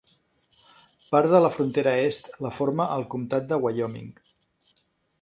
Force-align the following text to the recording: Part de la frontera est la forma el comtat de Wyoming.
Part 1.15 1.33
de 1.35 1.41
la 1.47 1.51
frontera 1.59 1.95
est 2.07 2.33
la 2.47 2.55
forma 2.63 2.91
el 2.99 3.07
comtat 3.15 3.49
de 3.53 3.63
Wyoming. 3.67 4.13